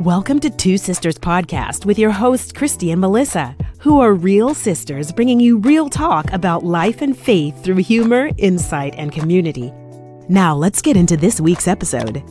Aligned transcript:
Welcome 0.00 0.40
to 0.40 0.48
Two 0.48 0.78
Sisters 0.78 1.18
Podcast 1.18 1.84
with 1.84 1.98
your 1.98 2.10
hosts, 2.10 2.52
Kristy 2.52 2.90
and 2.90 3.02
Melissa, 3.02 3.54
who 3.80 4.00
are 4.00 4.14
real 4.14 4.54
sisters 4.54 5.12
bringing 5.12 5.38
you 5.38 5.58
real 5.58 5.90
talk 5.90 6.32
about 6.32 6.64
life 6.64 7.02
and 7.02 7.14
faith 7.14 7.62
through 7.62 7.76
humor, 7.76 8.30
insight, 8.38 8.94
and 8.96 9.12
community. 9.12 9.70
Now, 10.26 10.56
let's 10.56 10.80
get 10.80 10.96
into 10.96 11.18
this 11.18 11.38
week's 11.38 11.68
episode. 11.68 12.22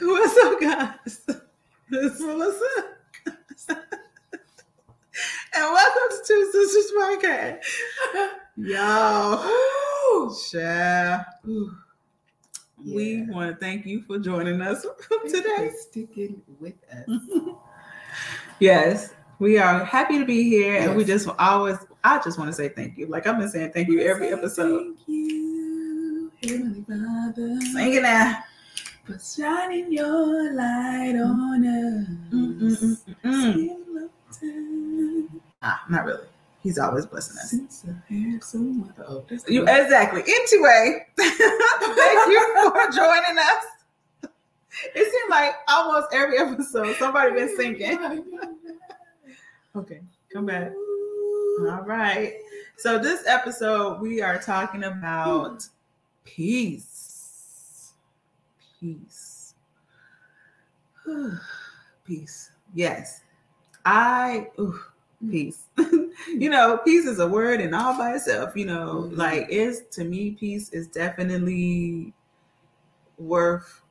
What's 0.00 0.36
up, 0.44 0.60
guys? 0.60 1.20
This 1.88 2.12
is 2.12 2.20
Melissa. 2.20 2.64
and 3.68 3.78
welcome 5.54 6.02
to 6.10 6.22
Two 6.26 6.50
Sisters 6.50 6.92
Podcast. 6.98 7.58
Y'all, 8.56 9.48
share. 10.50 11.26
We 12.84 13.22
want 13.28 13.50
to 13.50 13.56
thank 13.58 13.86
you 13.86 14.02
for 14.02 14.18
joining 14.18 14.60
us 14.60 14.86
today. 15.28 15.70
Sticking 15.88 16.42
with 16.60 16.74
us. 16.92 17.20
Yes, 18.58 19.12
we 19.38 19.58
are 19.58 19.84
happy 19.84 20.18
to 20.18 20.24
be 20.24 20.42
here, 20.44 20.76
and 20.76 20.96
we 20.96 21.04
just 21.04 21.28
always, 21.38 21.76
I 22.02 22.18
just 22.24 22.38
want 22.38 22.48
to 22.48 22.54
say 22.54 22.70
thank 22.70 22.96
you. 22.96 23.06
Like 23.06 23.26
I've 23.26 23.38
been 23.38 23.50
saying 23.50 23.72
thank 23.72 23.88
you 23.88 24.00
every 24.00 24.28
episode. 24.32 24.96
Thank 24.96 25.08
you, 25.08 26.32
Heavenly 26.42 26.82
Father, 26.88 27.60
Sing 27.60 27.92
it 27.94 28.02
now. 28.02 28.38
for 29.04 29.18
shining 29.18 29.92
your 29.92 30.54
light 30.54 31.16
on 31.22 31.66
us. 31.66 32.08
Mm, 32.32 32.60
mm, 32.60 32.98
mm, 33.22 33.76
mm. 33.92 34.08
Time, 34.40 35.40
Ah, 35.60 35.84
not 35.90 36.06
really. 36.06 36.24
He's 36.66 36.78
always 36.80 37.06
blessing 37.06 37.38
us. 37.38 37.50
Since 37.50 37.84
I 38.10 38.12
had 38.12 38.42
someone. 38.42 38.92
Oh, 39.06 39.24
You 39.46 39.62
exactly. 39.62 40.22
Anyway, 40.22 41.06
thank 41.16 42.28
you 42.28 42.72
for 42.72 42.90
joining 42.90 43.38
us. 43.38 44.30
It 44.92 45.12
seemed 45.12 45.30
like 45.30 45.54
almost 45.68 46.08
every 46.12 46.38
episode 46.38 46.96
somebody 46.96 47.34
been 47.34 47.56
singing. 47.56 48.24
Okay, 49.76 50.00
come 50.32 50.46
back. 50.46 50.72
All 51.60 51.84
right. 51.86 52.32
So 52.78 52.98
this 52.98 53.22
episode 53.28 54.00
we 54.00 54.20
are 54.20 54.38
talking 54.38 54.82
about 54.82 55.64
peace. 56.24 57.92
Peace. 58.80 59.54
peace. 62.04 62.50
Yes. 62.74 63.20
I 63.84 64.48
ooh, 64.58 64.80
peace. 65.30 65.64
you 66.28 66.50
know, 66.50 66.78
peace 66.84 67.06
is 67.06 67.18
a 67.18 67.26
word 67.26 67.60
and 67.60 67.74
all 67.74 67.96
by 67.96 68.14
itself. 68.14 68.56
You 68.56 68.66
know, 68.66 69.08
Mhm. 69.10 69.16
like 69.16 69.46
it's 69.50 69.94
to 69.96 70.04
me, 70.04 70.32
peace 70.32 70.70
is 70.70 70.86
definitely 70.88 72.12
worth 73.18 73.82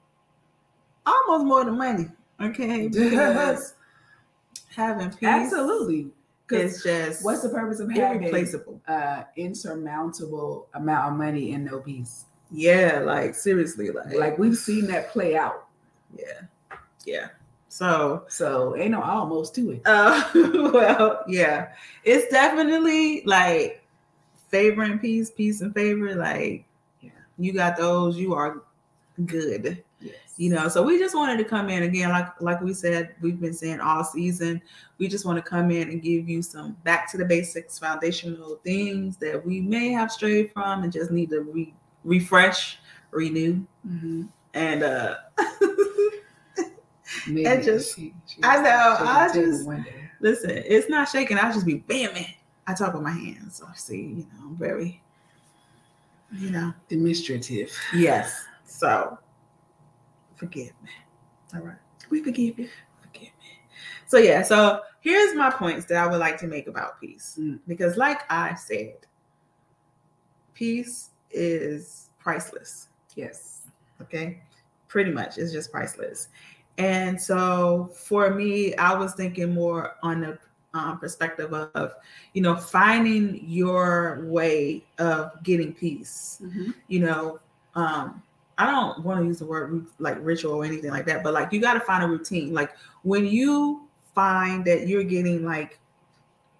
almost 1.06 1.46
more 1.46 1.64
than 1.66 1.78
money. 1.78 2.08
Okay, 2.42 2.88
because 2.90 3.74
having 4.70 5.10
peace, 5.10 5.24
Absolutely. 5.24 6.12
it's 6.52 6.84
just 6.84 7.24
What's 7.24 7.42
the 7.42 7.50
purpose 7.50 7.80
of 7.80 7.90
having 7.92 8.24
irreplaceable. 8.24 8.82
uh 8.88 9.24
insurmountable 9.36 10.68
amount 10.74 11.14
of 11.14 11.18
money 11.18 11.54
and 11.54 11.66
no 11.66 11.80
peace? 11.80 12.26
Yeah, 12.52 13.00
like 13.04 13.36
seriously, 13.36 13.90
like 13.90 14.14
Like 14.14 14.38
we've 14.38 14.58
seen 14.58 14.86
that 14.88 15.10
play 15.12 15.36
out. 15.36 15.68
yeah, 16.16 16.42
yeah. 17.06 17.28
So 17.76 18.24
So 18.30 18.78
ain't 18.78 18.92
no 18.92 19.02
almost 19.02 19.54
to 19.56 19.72
it. 19.72 19.82
Uh, 19.86 20.24
well, 20.74 21.26
yeah, 21.28 21.74
it's 22.06 22.32
definitely 22.32 23.22
like 23.26 23.84
favoring 24.48 24.98
peace, 24.98 25.30
peace 25.30 25.60
and 25.60 25.74
favor. 25.74 26.16
Like, 26.16 26.64
Yeah. 27.02 27.10
you 27.38 27.52
got 27.52 27.76
those, 27.76 28.16
you 28.18 28.34
are 28.34 28.64
good. 29.26 29.84
Yes. 30.00 30.16
You 30.38 30.52
know, 30.52 30.70
so 30.70 30.84
we 30.84 30.98
just 30.98 31.16
wanted 31.16 31.36
to 31.38 31.44
come 31.44 31.70
in 31.70 31.84
again, 31.84 32.12
like 32.12 32.30
like 32.42 32.62
we 32.62 32.74
said, 32.74 33.14
we've 33.20 33.42
been 33.42 33.54
saying 33.54 33.82
all 33.82 34.06
season. 34.06 34.62
We 34.98 35.10
just 35.10 35.26
want 35.26 35.38
to 35.44 35.50
come 35.50 35.70
in 35.70 35.90
and 35.90 36.02
give 36.02 36.30
you 36.30 36.42
some 36.42 36.78
back 36.86 37.12
to 37.12 37.18
the 37.18 37.26
basics, 37.26 37.78
foundational 37.78 38.56
things 38.64 39.18
that 39.18 39.46
we 39.46 39.60
may 39.60 39.90
have 39.92 40.14
strayed 40.14 40.54
from 40.54 40.84
and 40.84 40.94
just 40.94 41.12
need 41.12 41.30
to 41.32 41.42
re- 41.42 41.74
refresh, 42.06 42.80
renew, 43.12 43.66
Mhm. 43.86 44.30
and 44.54 44.82
uh 44.84 45.16
Maybe 47.28 47.46
And 47.46 47.64
just- 47.64 47.96
she- 47.96 48.14
she 48.28 48.40
I 48.44 48.62
know, 48.62 48.96
I 49.00 49.32
just- 49.34 49.68
Listen, 50.22 50.52
it's 50.52 50.90
not 50.90 51.10
shaking. 51.10 51.38
I'll 51.38 51.54
just 51.54 51.66
be 51.66 51.80
bamming. 51.88 52.34
I 52.68 52.74
talk 52.74 52.94
with 52.94 53.04
my 53.04 53.12
hands. 53.12 53.58
So 53.58 53.68
see, 53.76 54.02
you 54.02 54.16
know, 54.34 54.46
I'm 54.46 54.56
very, 54.58 55.02
you 56.32 56.50
know, 56.50 56.74
demonstrative. 56.90 57.72
yes. 57.94 58.46
So 58.66 59.20
forgive 60.36 60.72
me. 60.84 60.90
All 61.54 61.62
right. 61.62 61.78
We 62.10 62.24
forgive 62.24 62.58
you. 62.58 62.70
Forgive 63.02 63.30
me. 63.40 63.60
So 64.08 64.18
yeah, 64.18 64.42
so 64.42 64.82
here's 65.02 65.36
my 65.36 65.50
points 65.52 65.86
that 65.88 65.98
I 65.98 66.08
would 66.08 66.20
like 66.20 66.40
to 66.40 66.48
make 66.48 66.68
about 66.68 67.00
peace. 67.00 67.38
Mm. 67.40 67.60
Because 67.68 67.98
like 67.98 68.22
I 68.32 68.56
said, 68.56 68.96
peace 70.54 71.12
is 71.30 72.10
priceless. 72.20 72.90
Yes. 73.16 73.62
okay 74.02 74.42
pretty 74.90 75.10
much 75.12 75.38
it's 75.38 75.52
just 75.54 75.72
priceless 75.72 76.28
and 76.78 77.20
so 77.22 77.90
for 77.94 78.34
me 78.34 78.76
i 78.76 78.94
was 78.94 79.14
thinking 79.14 79.54
more 79.54 79.96
on 80.04 80.22
the 80.22 80.38
um, 80.76 81.00
perspective 81.00 81.54
of 81.54 81.96
you 82.34 82.42
know 82.42 82.56
finding 82.56 83.42
your 83.48 84.26
way 84.26 84.84
of 85.00 85.32
getting 85.44 85.74
peace. 85.74 86.42
You 86.90 87.00
know 87.00 87.40
um 87.76 88.22
i 88.58 88.66
don't 88.66 89.04
want 89.04 89.20
to 89.20 89.26
use 89.26 89.40
the 89.40 89.46
word 89.46 89.86
like 90.00 90.18
ritual 90.22 90.54
or 90.54 90.66
anything 90.66 90.92
like 90.92 91.06
that 91.06 91.24
but 91.24 91.34
like 91.34 91.52
you 91.52 91.60
got 91.60 91.74
to 91.74 91.80
find 91.80 92.04
a 92.04 92.08
routine. 92.08 92.54
Like 92.54 92.72
when 93.04 93.26
you 93.26 93.88
find 94.14 94.64
that 94.66 94.88
you're 94.88 95.04
getting 95.04 95.44
like 95.44 95.80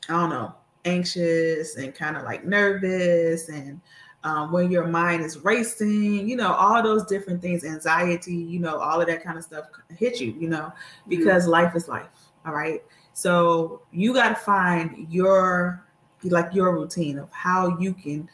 i 0.10 0.14
don't 0.14 0.30
know 0.30 0.54
anxious 0.84 1.78
and 1.78 1.96
kind 1.96 2.16
of 2.16 2.24
like 2.24 2.46
nervous 2.46 3.50
and 3.50 3.82
um, 4.26 4.52
when 4.52 4.72
your 4.72 4.88
mind 4.88 5.24
is 5.24 5.38
racing, 5.46 6.28
you 6.28 6.36
know, 6.36 6.52
all 6.52 6.82
those 6.82 7.06
different 7.06 7.44
things, 7.44 7.64
anxiety, 7.64 8.34
you 8.34 8.58
know, 8.58 8.80
all 8.80 9.00
of 9.00 9.06
that 9.06 9.24
kind 9.24 9.38
of 9.38 9.44
stuff 9.44 9.66
hit 9.96 10.20
you, 10.20 10.36
you 10.40 10.50
know, 10.50 10.74
because 11.08 11.48
life 11.48 11.76
is 11.76 11.88
life. 11.88 12.10
All 12.44 12.52
right. 12.52 12.84
So 13.14 13.84
you 13.92 14.16
got 14.16 14.30
to 14.30 14.36
find 14.36 15.06
your, 15.12 15.86
like 16.24 16.56
your 16.56 16.74
routine 16.74 17.20
of 17.20 17.32
how 17.32 17.78
you 17.78 17.94
can 17.94 18.28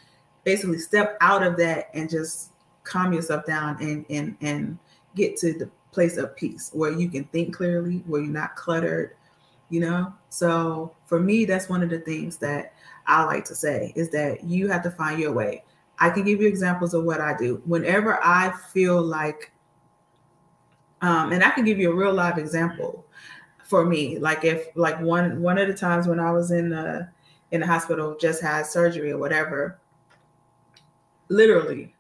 basically 0.46 0.78
step 0.78 1.18
out 1.20 1.44
of 1.44 1.58
that 1.58 1.90
and 1.94 2.10
just 2.10 2.52
calm 2.86 3.12
yourself 3.12 3.46
down 3.46 3.76
and, 3.82 4.06
and, 4.10 4.38
and 4.40 4.80
get 5.14 5.36
to 5.38 5.52
the 5.52 5.70
place 5.92 6.16
of 6.16 6.34
peace 6.38 6.70
where 6.72 6.94
you 6.94 7.10
can 7.10 7.26
think 7.26 7.54
clearly, 7.54 8.02
where 8.08 8.22
you're 8.22 8.32
not 8.32 8.56
cluttered, 8.56 9.18
you 9.70 9.82
know? 9.82 10.14
So 10.30 10.96
for 11.06 11.20
me, 11.20 11.44
that's 11.44 11.68
one 11.68 11.84
of 11.84 11.90
the 11.90 12.00
things 12.00 12.38
that 12.38 12.76
I 13.08 13.26
like 13.26 13.44
to 13.46 13.56
say 13.56 13.92
is 13.98 14.10
that 14.12 14.46
you 14.46 14.70
have 14.70 14.84
to 14.84 14.92
find 14.92 15.20
your 15.20 15.34
way. 15.34 15.66
I 16.02 16.10
can 16.10 16.24
give 16.24 16.42
you 16.42 16.48
examples 16.48 16.96
of 16.96 17.04
what 17.04 17.22
I 17.22 17.38
do. 17.38 17.62
Whenever 17.66 18.22
I 18.24 18.52
feel 18.74 19.00
like, 19.00 19.52
um, 21.04 21.32
and 21.32 21.44
I 21.44 21.52
can 21.52 21.64
give 21.64 21.78
you 21.78 21.92
a 21.92 21.96
real 21.96 22.12
live 22.12 22.40
example 22.40 23.06
for 23.64 23.86
me. 23.86 24.18
Like 24.18 24.44
if 24.44 24.76
like 24.76 25.00
one 25.00 25.44
one 25.44 25.60
of 25.60 25.68
the 25.68 25.76
times 25.76 26.08
when 26.08 26.20
I 26.20 26.32
was 26.32 26.50
in 26.50 26.70
the 26.70 27.08
in 27.52 27.62
the 27.62 27.68
hospital, 27.68 28.18
just 28.20 28.42
had 28.42 28.66
surgery 28.66 29.12
or 29.12 29.20
whatever, 29.20 29.80
literally, 31.30 31.94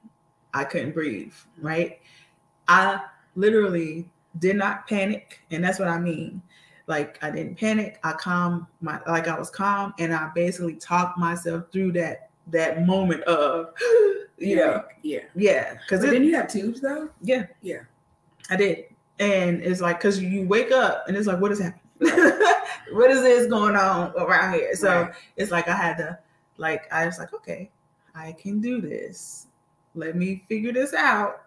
I 0.51 0.63
couldn't 0.63 0.95
breathe. 0.95 1.35
Right, 1.59 2.00
I 2.67 3.01
literally 3.35 4.09
did 4.40 4.56
not 4.56 4.88
panic, 4.88 5.41
and 5.51 5.63
that's 5.63 5.78
what 5.78 5.88
I 5.88 6.00
mean. 6.00 6.41
Like 6.88 7.23
I 7.23 7.29
didn't 7.29 7.59
panic. 7.59 8.00
I 8.03 8.13
calm 8.13 8.66
my 8.81 9.00
like 9.06 9.28
I 9.28 9.38
was 9.38 9.51
calm, 9.51 9.94
and 10.00 10.11
I 10.11 10.31
basically 10.34 10.75
talked 10.75 11.19
myself 11.19 11.66
through 11.72 11.91
that 11.94 12.31
that 12.47 12.85
moment 12.85 13.22
of, 13.24 13.73
you 14.38 14.55
know, 14.55 14.84
Yeah. 15.03 15.22
yeah, 15.35 15.76
because 15.76 16.02
then 16.02 16.23
you 16.23 16.35
have 16.35 16.47
tubes 16.47 16.82
though. 16.82 17.09
yeah, 17.22 17.46
Yeah. 17.61 17.82
I 18.49 18.55
did, 18.55 18.85
and 19.20 19.61
it's 19.61 19.79
like 19.82 19.99
because 19.99 20.22
you 20.22 20.47
wake 20.47 20.72
up 20.72 21.05
and 21.08 21.16
it's 21.16 21.28
like, 21.28 21.40
what 21.40 21.52
is 21.52 21.59
happening? 21.59 21.79
what 22.93 23.11
is 23.11 23.22
this 23.22 23.47
going 23.47 23.76
on 23.76 24.11
around 24.17 24.53
here? 24.53 24.73
So 24.76 25.03
Right. 25.03 25.14
it's 25.38 25.52
like 25.52 25.67
I 25.67 25.76
had 25.76 25.97
to, 25.97 26.17
like, 26.58 26.91
I 26.91 27.05
was 27.05 27.20
like, 27.20 27.34
okay, 27.34 27.70
I 28.16 28.34
can 28.34 28.59
do 28.59 28.82
this. 28.82 29.47
Let 29.96 30.16
me 30.16 30.43
figure 30.49 30.73
this 30.73 30.93
out. 30.93 31.43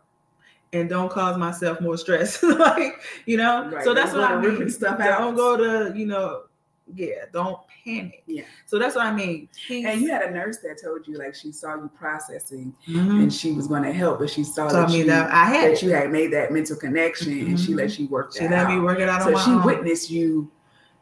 And 0.73 0.89
don't 0.89 1.11
cause 1.11 1.37
myself 1.37 1.81
more 1.81 1.97
stress, 1.97 2.43
like 2.43 3.01
you 3.27 3.37
know. 3.37 3.71
Right, 3.71 3.85
So 3.85 3.95
that's 3.95 4.13
don't 4.13 4.21
what 4.23 4.31
I 4.33 4.41
mean. 4.41 4.69
stuff 4.71 4.99
Don't 4.99 5.37
go 5.37 5.57
to 5.57 5.97
you 5.97 6.05
know, 6.07 6.43
yeah. 6.93 7.25
Don't 7.33 7.59
panic. 7.85 8.23
Yeah. 8.27 8.43
So 8.67 8.79
that's 8.79 8.95
what 8.95 9.07
I 9.07 9.13
mean. 9.15 9.49
Peace. 9.67 9.87
And 9.87 10.01
you 10.03 10.11
had 10.11 10.23
a 10.23 10.31
nurse 10.31 10.59
that 10.59 10.81
told 10.83 11.07
you 11.09 11.17
like 11.19 11.35
she 11.35 11.51
saw 11.53 11.75
you 11.77 11.91
processing 11.99 12.75
Mhm. 12.89 13.23
and 13.23 13.33
she 13.33 13.53
was 13.53 13.67
going 13.69 13.83
to 13.85 13.93
help, 13.93 14.19
but 14.19 14.31
she 14.31 14.45
saw 14.45 14.69
that, 14.69 14.91
me 14.91 14.99
you, 14.99 15.05
that 15.07 15.31
I 15.31 15.47
had 15.47 15.73
that 15.73 15.83
you 15.83 15.91
had 15.91 16.11
made 16.11 16.33
that 16.33 16.53
mental 16.53 16.77
connection 16.77 17.33
and 17.33 17.59
she 17.59 17.75
let 17.75 17.99
you 17.99 18.07
work 18.09 18.35
She 18.35 18.43
let 18.43 18.53
out. 18.53 18.71
me 18.71 18.81
work 18.81 18.99
it 18.99 19.09
out 19.09 19.23
on 19.23 19.35
So 19.35 19.45
she 19.45 19.51
own. 19.53 19.65
witnessed 19.65 20.11
you 20.11 20.51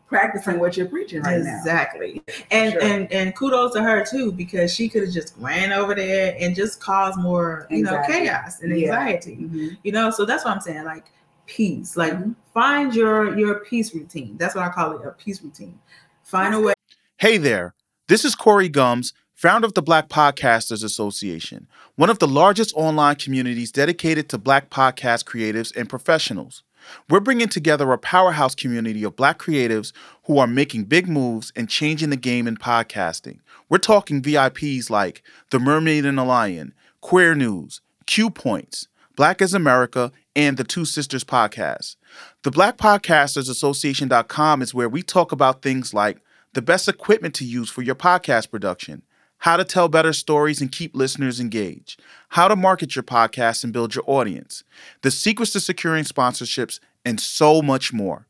practicing 0.06 0.58
what 0.60 0.76
you're 0.76 0.86
preaching 0.88 1.22
right 1.22 1.40
now. 1.40 1.56
exactly. 1.58 2.22
And 2.50 2.72
Sure. 2.74 2.82
and 2.82 3.10
and 3.12 3.34
kudos 3.34 3.72
to 3.72 3.82
her 3.82 4.04
too 4.04 4.30
because 4.32 4.72
she 4.72 4.88
could 4.88 5.02
have 5.04 5.12
just 5.12 5.34
ran 5.38 5.72
over 5.72 5.94
there 5.94 6.36
and 6.38 6.54
just 6.54 6.80
caused 6.80 7.18
more, 7.18 7.66
you 7.70 7.82
know, 7.82 8.00
chaos 8.06 8.60
and 8.60 8.78
Yeah. 8.78 8.88
anxiety. 8.88 9.36
Mhm. 9.36 9.78
You 9.82 9.92
know, 9.92 10.10
so 10.10 10.24
that's 10.26 10.44
what 10.44 10.54
I'm 10.54 10.60
saying. 10.60 10.84
Like 10.84 11.06
peace. 11.46 11.96
Like 11.96 12.14
find 12.52 12.94
your 12.94 13.38
your 13.38 13.60
peace 13.60 13.94
routine. 13.94 14.36
That's 14.38 14.54
what 14.54 14.64
I 14.64 14.70
call 14.70 14.96
it, 14.96 15.06
a 15.06 15.12
peace 15.12 15.42
routine. 15.42 15.78
Find 16.24 16.54
a 16.54 16.60
way. 16.60 16.74
Hey 17.18 17.36
there, 17.36 17.74
this 18.08 18.24
is 18.24 18.34
Corey 18.34 18.68
Gums, 18.68 19.12
founder 19.34 19.66
of 19.66 19.74
the 19.74 19.82
Black 19.82 20.08
Podcasters 20.08 20.84
Association, 20.84 21.66
one 21.96 22.10
of 22.10 22.18
the 22.18 22.28
largest 22.28 22.72
online 22.76 23.16
communities 23.16 23.72
dedicated 23.72 24.28
to 24.28 24.38
Black 24.38 24.70
podcast 24.70 25.24
creatives 25.24 25.74
and 25.76 25.88
professionals. 25.88 26.62
We're 27.08 27.20
bringing 27.20 27.48
together 27.48 27.92
a 27.92 27.98
powerhouse 27.98 28.54
community 28.54 29.04
of 29.04 29.16
Black 29.16 29.38
creatives 29.38 29.92
who 30.24 30.38
are 30.38 30.46
making 30.46 30.84
big 30.84 31.08
moves 31.08 31.52
and 31.54 31.68
changing 31.68 32.10
the 32.10 32.16
game 32.16 32.46
in 32.46 32.56
podcasting. 32.56 33.38
We're 33.68 33.78
talking 33.78 34.22
VIPs 34.22 34.90
like 34.90 35.22
The 35.50 35.58
Mermaid 35.58 36.04
and 36.04 36.18
the 36.18 36.24
Lion, 36.24 36.74
Queer 37.00 37.34
News, 37.34 37.80
Q 38.06 38.30
Points, 38.30 38.88
Black 39.16 39.42
as 39.42 39.54
America, 39.54 40.12
and 40.34 40.56
the 40.56 40.64
Two 40.64 40.84
Sisters 40.84 41.24
podcast. 41.24 41.96
The 42.42 42.50
Black 42.50 42.76
Podcasters 42.78 43.50
Association.com 43.50 44.62
is 44.62 44.74
where 44.74 44.88
we 44.88 45.02
talk 45.02 45.32
about 45.32 45.62
things 45.62 45.92
like 45.92 46.18
the 46.54 46.62
best 46.62 46.88
equipment 46.88 47.34
to 47.34 47.44
use 47.44 47.70
for 47.70 47.82
your 47.82 47.94
podcast 47.94 48.50
production, 48.50 49.02
how 49.38 49.56
to 49.56 49.64
tell 49.64 49.88
better 49.88 50.12
stories 50.12 50.60
and 50.60 50.70
keep 50.70 50.94
listeners 50.94 51.40
engaged, 51.40 52.00
how 52.30 52.48
to 52.48 52.56
market 52.56 52.94
your 52.94 53.02
podcast 53.02 53.64
and 53.64 53.72
build 53.72 53.94
your 53.94 54.04
audience, 54.06 54.64
the 55.02 55.10
secrets 55.10 55.52
to 55.52 55.60
securing 55.60 56.04
sponsorships, 56.04 56.80
and 57.04 57.20
so 57.20 57.60
much 57.60 57.92
more. 57.92 58.26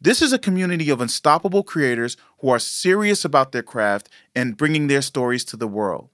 This 0.00 0.20
is 0.20 0.32
a 0.32 0.38
community 0.38 0.90
of 0.90 1.00
unstoppable 1.00 1.62
creators 1.62 2.16
who 2.40 2.48
are 2.50 2.58
serious 2.58 3.24
about 3.24 3.52
their 3.52 3.62
craft 3.62 4.08
and 4.34 4.56
bringing 4.56 4.86
their 4.86 5.02
stories 5.02 5.44
to 5.46 5.56
the 5.56 5.68
world. 5.68 6.08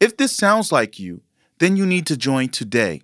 If 0.00 0.16
this 0.16 0.32
sounds 0.32 0.72
like 0.72 0.98
you, 0.98 1.22
then 1.58 1.76
you 1.76 1.86
need 1.86 2.06
to 2.06 2.16
join 2.16 2.48
today. 2.48 3.02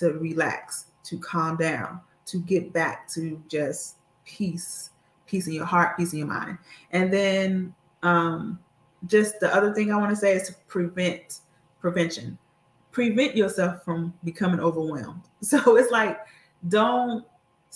to 0.00 0.18
relax, 0.18 0.86
to 1.04 1.18
calm 1.18 1.56
down, 1.56 2.00
to 2.26 2.38
get 2.38 2.72
back 2.72 3.08
to 3.10 3.42
just 3.48 3.96
peace, 4.24 4.90
peace 5.26 5.46
in 5.46 5.52
your 5.52 5.66
heart, 5.66 5.96
peace 5.96 6.12
in 6.12 6.20
your 6.20 6.28
mind. 6.28 6.58
And 6.92 7.12
then 7.12 7.74
um 8.02 8.58
just 9.06 9.38
the 9.40 9.54
other 9.54 9.74
thing 9.74 9.92
I 9.92 9.96
want 9.96 10.10
to 10.10 10.16
say 10.16 10.34
is 10.36 10.48
to 10.48 10.54
prevent 10.68 11.40
prevention. 11.80 12.38
Prevent 12.92 13.36
yourself 13.36 13.84
from 13.84 14.14
becoming 14.24 14.60
overwhelmed. 14.60 15.22
So 15.42 15.76
it's 15.76 15.92
like 15.92 16.18
don't 16.68 17.26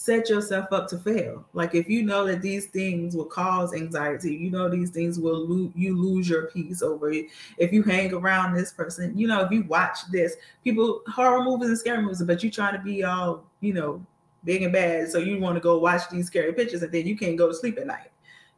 set 0.01 0.31
yourself 0.31 0.73
up 0.73 0.89
to 0.89 0.97
fail. 0.97 1.45
Like 1.53 1.75
if 1.75 1.87
you 1.87 2.03
know 2.03 2.27
that 2.27 2.41
these 2.41 2.69
things 2.69 3.15
will 3.15 3.27
cause 3.27 3.75
anxiety, 3.75 4.35
you 4.35 4.51
know 4.51 4.67
these 4.67 4.89
things 4.89 5.21
will 5.21 5.47
lose 5.47 5.73
you 5.75 5.95
lose 5.95 6.27
your 6.27 6.47
peace 6.47 6.81
over 6.81 7.13
it. 7.13 7.27
If 7.59 7.71
you 7.71 7.83
hang 7.83 8.15
around 8.15 8.55
this 8.55 8.73
person, 8.73 9.15
you 9.15 9.29
know 9.29 9.43
if 9.43 9.51
you 9.51 9.63
watch 9.65 9.99
this, 10.11 10.37
people 10.65 11.03
horror 11.07 11.45
movies 11.45 11.69
and 11.69 11.79
scary 11.79 12.01
movies, 12.01 12.23
but 12.23 12.43
you 12.43 12.51
trying 12.51 12.73
to 12.73 12.83
be 12.83 13.05
all 13.05 13.45
you 13.61 13.75
know 13.75 14.03
big 14.43 14.63
and 14.63 14.73
bad, 14.73 15.11
so 15.11 15.19
you 15.19 15.39
want 15.39 15.57
to 15.57 15.61
go 15.61 15.79
watch 15.79 16.09
these 16.11 16.29
scary 16.29 16.55
pictures 16.55 16.83
and 16.83 16.91
then 16.91 17.07
you 17.07 17.15
can't 17.15 17.37
go 17.37 17.49
to 17.49 17.55
sleep 17.55 17.77
at 17.77 17.87
night. 17.87 18.11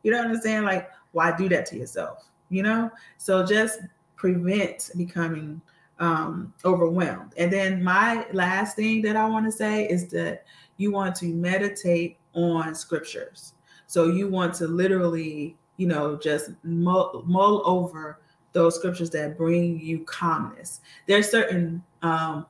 You 0.05 0.13
know 0.13 0.19
what 0.19 0.29
I'm 0.29 0.41
saying? 0.41 0.63
Like 0.63 0.91
why 1.11 1.37
do 1.37 1.49
that 1.49 1.67
to 1.67 1.77
yourself? 1.77 2.31
You 2.51 2.63
know? 2.63 2.89
So 3.19 3.45
just 3.45 3.81
prevent 4.15 4.91
becoming 4.97 5.61
um 5.99 6.55
overwhelmed. 6.65 7.35
And 7.37 7.53
then 7.53 7.83
my 7.83 8.29
last 8.33 8.77
thing 8.77 9.03
that 9.03 9.17
I 9.17 9.27
want 9.29 9.47
to 9.47 9.53
say 9.53 9.89
is 9.89 10.07
that 10.11 10.45
you 10.83 10.93
want 10.93 11.15
to 11.17 11.27
meditate 11.27 12.19
on 12.35 12.75
scriptures. 12.75 13.55
So 13.87 14.07
you 14.09 14.29
want 14.29 14.55
to 14.55 14.67
literally, 14.67 15.57
you 15.77 15.87
know, 15.87 16.17
just 16.17 16.51
mull, 16.65 17.23
mull 17.27 17.63
over 17.65 18.19
those 18.53 18.75
scriptures 18.75 19.11
that 19.11 19.39
bring 19.39 19.81
you 19.81 20.01
calmness. 20.01 20.81
There's 21.07 21.31
certain 21.31 21.83
um, 22.03 22.47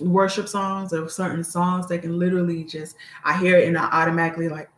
worship 0.00 0.48
songs 0.48 0.92
or 0.92 1.08
certain 1.08 1.44
songs 1.44 1.86
that 1.88 2.02
can 2.02 2.18
literally 2.18 2.64
just, 2.64 2.96
I 3.24 3.38
hear 3.38 3.58
it 3.58 3.68
and 3.68 3.78
I 3.78 3.84
automatically 3.84 4.48
like 4.48 4.70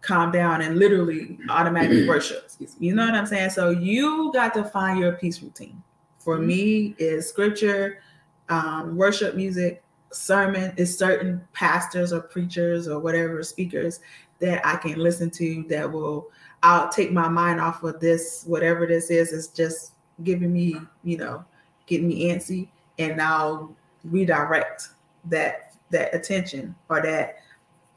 calm 0.00 0.32
down 0.32 0.60
and 0.60 0.78
literally 0.78 1.38
automatically 1.48 2.08
worship. 2.08 2.50
You 2.78 2.94
know 2.94 3.04
what 3.04 3.14
I'm 3.14 3.26
saying? 3.26 3.50
So 3.50 3.70
you 3.70 4.32
got 4.32 4.54
to 4.54 4.64
find 4.64 4.98
your 4.98 5.12
peace 5.12 5.42
routine. 5.42 5.82
For 6.18 6.38
me, 6.38 6.94
is 6.98 7.28
scripture, 7.28 8.00
um, 8.48 8.96
worship 8.96 9.34
music, 9.34 9.81
sermon 10.12 10.72
is 10.76 10.96
certain 10.96 11.46
pastors 11.52 12.12
or 12.12 12.20
preachers 12.20 12.88
or 12.88 12.98
whatever 12.98 13.42
speakers 13.42 14.00
that 14.40 14.64
I 14.66 14.76
can 14.76 14.98
listen 14.98 15.30
to 15.30 15.64
that 15.68 15.90
will 15.90 16.28
I'll 16.62 16.88
take 16.88 17.12
my 17.12 17.28
mind 17.28 17.60
off 17.60 17.82
of 17.82 18.00
this 18.00 18.44
whatever 18.46 18.86
this 18.86 19.10
is 19.10 19.32
is 19.32 19.48
just 19.48 19.92
giving 20.22 20.52
me 20.52 20.76
you 21.04 21.16
know 21.16 21.44
getting 21.86 22.08
me 22.08 22.26
antsy 22.26 22.68
and 22.98 23.20
I'll 23.20 23.74
redirect 24.04 24.88
that 25.26 25.74
that 25.90 26.14
attention 26.14 26.74
or 26.88 27.02
that 27.02 27.36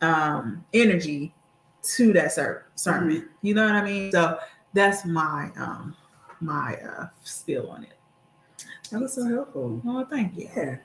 um 0.02 0.64
energy 0.74 1.34
to 1.84 2.14
that 2.14 2.32
ser- 2.32 2.66
sermon. 2.76 3.30
You 3.42 3.54
know 3.54 3.66
what 3.66 3.76
I 3.76 3.84
mean? 3.84 4.12
So 4.12 4.40
that's 4.74 5.06
my 5.06 5.52
um 5.58 5.96
my 6.42 6.76
uh 6.76 7.08
spill 7.24 7.70
on 7.70 7.84
it 7.84 7.98
That 8.92 9.02
was 9.02 9.14
so 9.14 9.26
helpful. 9.28 9.82
oh 9.86 10.06
thank 10.06 10.36
you 10.38 10.50
Yeah. 10.56 10.78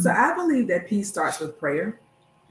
So 0.00 0.10
I 0.10 0.34
believe 0.34 0.68
that 0.68 0.86
peace 0.86 1.08
starts 1.08 1.40
with 1.40 1.58
prayer. 1.58 1.98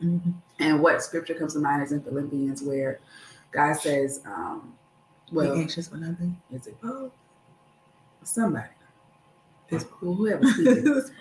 Mhm. 0.01 0.33
And 0.59 0.81
what 0.81 1.01
scripture 1.01 1.33
comes 1.33 1.53
to 1.53 1.59
mind 1.59 1.83
is 1.83 1.91
in 1.93 2.01
Philippians, 2.01 2.61
where 2.63 2.99
God 3.51 3.73
says, 3.73 4.21
um, 4.25 4.73
be 5.29 5.37
well, 5.37 5.53
anxious 5.55 5.87
for 5.87 5.95
nothing 5.97 6.35
is 6.51 6.67
it 6.67 6.79
Paul? 6.81 7.11
Somebody. 8.23 8.67
It's 9.69 9.85
whoever 9.99 10.45
speaking. 10.45 11.01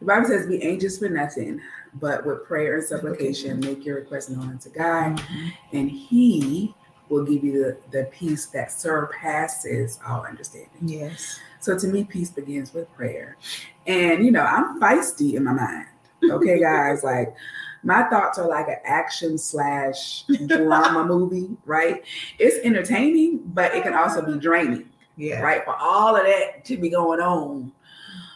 The 0.00 0.06
Bible 0.06 0.26
says, 0.26 0.48
be 0.48 0.60
anxious 0.62 0.98
for 0.98 1.08
nothing, 1.08 1.60
but 1.94 2.26
with 2.26 2.44
prayer 2.44 2.74
and 2.78 2.84
supplication, 2.84 3.60
make 3.60 3.84
your 3.84 3.94
request 3.96 4.30
known 4.30 4.48
unto 4.50 4.68
God, 4.68 5.16
Mhm. 5.16 5.52
and 5.72 5.88
He 5.88 6.74
will 7.12 7.24
give 7.24 7.44
you 7.44 7.52
the, 7.62 7.76
the 7.98 8.04
peace 8.06 8.46
that 8.46 8.72
surpasses 8.72 9.98
all 10.08 10.24
understanding. 10.24 10.70
yes 10.80 11.38
So 11.60 11.78
to 11.78 11.86
me, 11.86 12.04
peace 12.04 12.30
begins 12.30 12.72
with 12.74 12.92
prayer. 12.94 13.36
And, 13.86 14.24
you 14.24 14.30
know, 14.30 14.42
I'm 14.42 14.80
feisty 14.80 15.34
in 15.34 15.44
my 15.44 15.52
mind. 15.52 15.86
Okay, 16.24 16.58
guys, 16.70 17.04
like 17.04 17.34
my 17.84 18.04
thoughts 18.04 18.38
are 18.38 18.48
like 18.48 18.68
an 18.68 18.78
action 18.84 19.36
slash 19.36 20.24
drama 20.46 21.04
movie, 21.14 21.50
right? 21.66 22.02
It's 22.38 22.64
entertaining, 22.64 23.40
but 23.46 23.74
it 23.74 23.82
can 23.82 23.94
also 23.94 24.22
be 24.24 24.38
draining, 24.38 24.88
yeah 25.16 25.40
right? 25.40 25.64
For 25.64 25.74
all 25.76 26.16
of 26.16 26.24
that 26.24 26.64
to 26.66 26.76
be 26.78 26.88
going 26.88 27.20
on, 27.20 27.72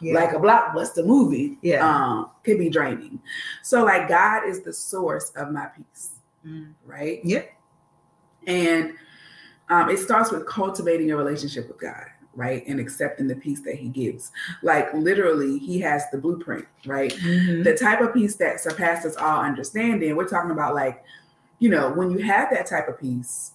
yeah 0.02 0.14
like 0.14 0.32
a 0.34 0.38
blockbuster 0.38 1.04
movie, 1.06 1.58
Yeah. 1.62 1.86
um, 1.88 2.30
could 2.44 2.58
be 2.58 2.68
draining. 2.68 3.20
So, 3.62 3.84
like, 3.84 4.08
God 4.08 4.46
is 4.46 4.60
the 4.60 4.72
source 4.72 5.30
of 5.36 5.50
my 5.52 5.66
peace, 5.76 6.10
Mm. 6.46 6.74
right? 6.84 7.24
Yep. 7.24 7.50
And 8.46 8.94
um, 9.68 9.90
it 9.90 9.98
starts 9.98 10.30
with 10.30 10.46
cultivating 10.46 11.10
a 11.10 11.16
relationship 11.16 11.68
with 11.68 11.80
God, 11.80 12.04
right? 12.34 12.64
And 12.66 12.78
accepting 12.78 13.26
the 13.26 13.36
peace 13.36 13.60
that 13.62 13.74
He 13.74 13.88
gives. 13.88 14.30
Like, 14.62 14.92
literally, 14.94 15.58
He 15.58 15.80
has 15.80 16.04
the 16.12 16.18
blueprint, 16.18 16.66
right? 16.86 17.12
Mhm. 17.12 17.64
The 17.64 17.76
type 17.76 18.00
of 18.00 18.14
peace 18.14 18.36
that 18.36 18.60
surpasses 18.60 19.16
all 19.16 19.40
understanding. 19.40 20.14
We're 20.14 20.28
talking 20.28 20.52
about, 20.52 20.74
like, 20.74 21.02
you 21.58 21.68
know, 21.68 21.90
when 21.92 22.10
you 22.10 22.18
have 22.18 22.50
that 22.50 22.66
type 22.66 22.88
of 22.88 23.00
peace, 23.00 23.52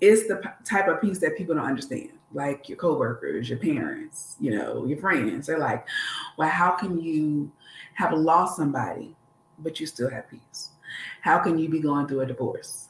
it's 0.00 0.28
the 0.28 0.36
p- 0.36 0.48
type 0.64 0.88
of 0.88 1.00
peace 1.00 1.18
that 1.20 1.36
people 1.36 1.54
don't 1.54 1.64
understand. 1.64 2.10
Like 2.34 2.68
your 2.68 2.76
coworkers, 2.78 3.48
your 3.48 3.58
parents, 3.58 4.36
you 4.40 4.56
know, 4.56 4.84
your 4.86 4.98
friends. 4.98 5.46
They're 5.46 5.58
like, 5.58 5.86
well, 6.38 6.48
how 6.48 6.70
can 6.72 6.98
you 7.00 7.50
have 7.94 8.12
lost 8.12 8.56
somebody, 8.56 9.14
but 9.58 9.78
you 9.80 9.86
still 9.86 10.08
have 10.10 10.28
peace? 10.30 10.70
How 11.20 11.38
can 11.38 11.58
you 11.58 11.68
be 11.68 11.78
going 11.78 12.06
through 12.06 12.20
a 12.20 12.26
divorce, 12.26 12.88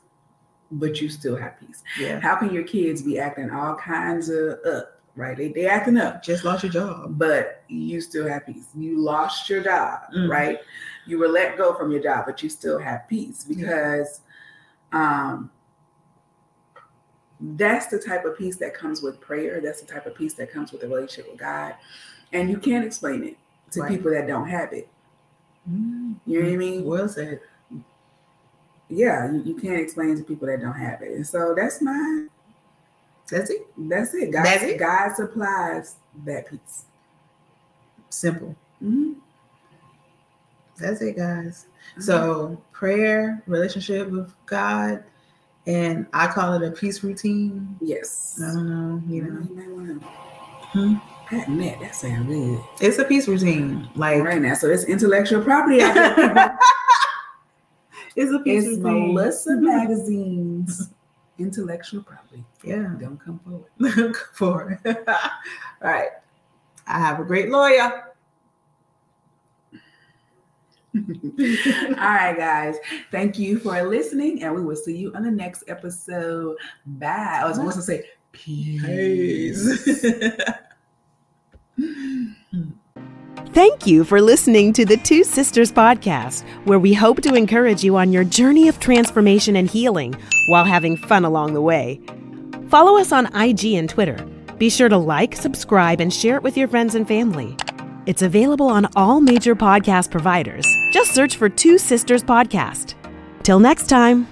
but 0.72 1.00
you 1.00 1.08
still 1.08 1.36
have 1.36 1.58
peace? 1.60 1.82
yeah 1.98 2.18
How 2.20 2.34
can 2.36 2.52
your 2.52 2.64
kids 2.64 3.02
be 3.02 3.18
acting 3.18 3.50
all 3.50 3.74
kinds 3.76 4.28
of 4.28 4.58
up, 4.66 5.00
right? 5.16 5.36
They 5.36 5.48
they 5.48 5.66
acting 5.66 5.96
up, 5.98 6.22
Just 6.22 6.44
lost 6.44 6.62
your 6.64 6.72
job. 6.72 7.18
but 7.18 7.62
you 7.68 8.00
still 8.00 8.26
have 8.28 8.46
peace. 8.46 8.66
You 8.74 8.98
lost 8.98 9.48
your 9.48 9.62
job, 9.62 10.00
Mm. 10.16 10.28
right? 10.30 10.58
You 11.06 11.18
were 11.18 11.28
let 11.28 11.56
go 11.56 11.74
from 11.74 11.90
your 11.90 12.02
job, 12.02 12.24
but 12.26 12.42
you 12.42 12.48
still 12.48 12.78
have 12.78 13.06
peace 13.08 13.44
because 13.44 14.20
um 14.92 15.50
that's 17.56 17.86
the 17.86 17.98
type 17.98 18.24
of 18.24 18.38
peace 18.38 18.56
that 18.58 18.72
comes 18.72 19.02
with 19.02 19.20
prayer. 19.20 19.60
That's 19.60 19.80
the 19.80 19.86
type 19.92 20.06
of 20.06 20.14
peace 20.14 20.34
that 20.34 20.52
comes 20.52 20.70
with 20.72 20.84
a 20.84 20.88
relationship 20.88 21.30
with 21.30 21.40
God. 21.40 21.74
And 22.32 22.48
you 22.48 22.56
can't 22.58 22.84
explain 22.84 23.24
it 23.24 23.36
to 23.72 23.80
Right. 23.80 23.90
people 23.90 24.12
that 24.12 24.26
don't 24.28 24.48
have 24.48 24.72
it. 24.72 24.88
Mm. 25.68 26.14
You 26.26 26.38
know 26.40 26.46
what 26.46 26.54
I 26.54 26.56
mean? 26.56 26.84
Well 26.84 27.08
said. 27.08 27.40
Yeah, 28.94 29.32
you, 29.32 29.42
you 29.44 29.54
can't 29.54 29.80
explain 29.80 30.16
to 30.18 30.22
people 30.22 30.46
that 30.48 30.60
don't 30.60 30.74
have 30.74 31.00
it. 31.02 31.12
And 31.12 31.26
so 31.26 31.54
that's 31.56 31.80
my 31.80 32.26
That's 33.30 33.50
it. 33.50 33.66
that's 33.78 34.12
it. 34.14 34.30
God, 34.32 34.44
That's 34.44 34.62
it? 34.64 34.78
God 34.78 35.14
supplies 35.16 35.96
that 36.24 36.48
peace. 36.50 36.84
Simple. 38.10 38.54
Mhm. 38.82 39.14
That's 40.78 41.00
it, 41.00 41.16
guys. 41.16 41.66
So 41.98 42.60
prayer, 42.72 43.42
relationship 43.46 44.10
with 44.10 44.32
God, 44.46 45.04
and 45.66 46.06
I 46.12 46.26
call 46.26 46.54
it 46.54 46.66
a 46.66 46.70
peace 46.72 47.02
routine. 47.04 47.76
yes. 47.80 48.40
I 48.42 48.52
don't 48.52 48.68
know, 48.68 49.02
you 49.08 49.22
You 49.24 49.30
know. 49.30 49.40
might 49.54 49.70
want 49.70 50.00
to 50.02 50.06
Hmm? 50.78 51.58
that. 51.58 51.80
That 51.80 51.94
sounds 51.94 52.26
good. 52.26 52.60
It's 52.80 52.98
a 52.98 53.04
peace 53.04 53.26
routine. 53.28 53.88
Like 53.94 54.22
right 54.22 54.40
now. 54.40 54.54
So 54.54 54.68
it's 54.68 54.84
intellectual 54.84 55.42
property 55.42 55.80
out 55.82 55.94
there. 55.94 56.14
people. 56.14 56.58
it's 58.16 58.32
a 58.32 58.38
peace 58.40 58.66
it's 58.66 58.78
routine. 58.78 59.14
Melissa 59.14 59.56
Magazine's 59.56 60.90
intellectual 61.38 62.02
property. 62.02 62.44
Yeah. 62.64 62.94
Don't 63.00 63.18
come 63.18 63.38
forward. 63.40 63.70
Look 63.78 64.30
for 64.34 64.80
it. 64.84 65.08
All 65.08 65.14
right. 65.80 66.10
I 66.86 66.98
have 66.98 67.20
a 67.20 67.24
great 67.24 67.48
lawyer. 67.50 68.12
All 70.98 71.00
right, 71.96 72.36
guys. 72.36 72.76
Thank 73.10 73.38
you 73.38 73.58
for 73.58 73.82
listening, 73.82 74.42
and 74.42 74.54
we 74.54 74.62
will 74.62 74.76
see 74.76 74.96
you 74.96 75.12
on 75.14 75.22
the 75.22 75.30
next 75.30 75.64
episode. 75.68 76.56
Bye. 76.84 77.40
I 77.42 77.46
was 77.46 77.56
supposed 77.56 77.76
to 77.76 77.82
say 77.82 78.04
peace. 78.32 79.88
Thank 83.52 83.86
you 83.86 84.04
for 84.04 84.22
listening 84.22 84.72
to 84.72 84.86
the 84.86 84.96
Two 84.96 85.24
Sisters 85.24 85.70
Podcast, 85.70 86.48
where 86.64 86.78
we 86.78 86.94
hope 86.94 87.20
to 87.20 87.34
encourage 87.34 87.84
you 87.84 87.98
on 87.98 88.10
your 88.10 88.24
journey 88.24 88.66
of 88.66 88.80
transformation 88.80 89.56
and 89.56 89.68
healing 89.68 90.14
while 90.46 90.64
having 90.64 90.96
fun 90.96 91.26
along 91.26 91.52
the 91.52 91.60
way. 91.60 92.00
Follow 92.68 92.98
us 92.98 93.12
on 93.12 93.26
IG 93.36 93.74
and 93.74 93.90
Twitter. 93.90 94.26
Be 94.56 94.70
sure 94.70 94.88
to 94.88 94.96
like, 94.96 95.36
subscribe, 95.36 96.00
and 96.00 96.10
share 96.10 96.36
it 96.36 96.42
with 96.42 96.56
your 96.56 96.66
friends 96.66 96.94
and 96.94 97.06
family. 97.06 97.54
It's 98.06 98.22
available 98.22 98.68
on 98.68 98.88
all 98.96 99.20
major 99.20 99.54
podcast 99.54 100.10
providers. 100.10 100.66
Just 100.90 101.12
search 101.12 101.36
for 101.36 101.50
Two 101.50 101.76
Sisters 101.76 102.24
Podcast. 102.24 102.94
Till 103.42 103.60
next 103.60 103.86
time. 103.86 104.31